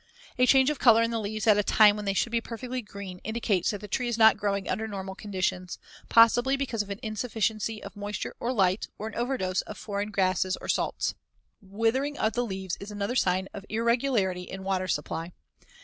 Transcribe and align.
A 0.39 0.47
change 0.47 0.71
of 0.71 0.79
color 0.79 1.03
in 1.03 1.11
the 1.11 1.19
leaves 1.19 1.45
at 1.45 1.59
a 1.59 1.63
time 1.63 1.95
when 1.95 2.05
they 2.05 2.15
should 2.15 2.31
be 2.31 2.41
perfectly 2.41 2.81
green 2.81 3.19
indicates 3.19 3.69
that 3.69 3.81
the 3.81 3.87
tree 3.87 4.07
is 4.07 4.17
not 4.17 4.35
growing 4.35 4.67
under 4.67 4.87
normal 4.87 5.13
conditions, 5.13 5.77
possibly 6.09 6.57
because 6.57 6.81
of 6.81 6.89
an 6.89 6.99
insufficiency 7.03 7.83
of 7.83 7.95
moisture 7.95 8.33
or 8.39 8.51
light 8.51 8.87
or 8.97 9.05
an 9.07 9.13
overdose 9.13 9.61
of 9.61 9.77
foreign 9.77 10.09
gases 10.09 10.57
or 10.57 10.67
salts. 10.67 11.13
Withering 11.61 12.17
of 12.17 12.33
the 12.33 12.43
leaves 12.43 12.77
is 12.79 12.89
another 12.89 13.15
sign 13.15 13.47
of 13.53 13.63
irregularity 13.69 14.41
in 14.49 14.63
water 14.63 14.87
supply. 14.87 15.33